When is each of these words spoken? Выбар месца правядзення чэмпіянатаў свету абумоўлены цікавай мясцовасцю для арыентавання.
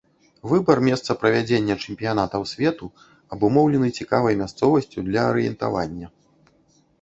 Выбар 0.51 0.79
месца 0.85 1.15
правядзення 1.23 1.75
чэмпіянатаў 1.87 2.45
свету 2.53 2.89
абумоўлены 3.37 3.87
цікавай 3.99 4.33
мясцовасцю 4.41 4.99
для 5.11 5.21
арыентавання. 5.35 6.07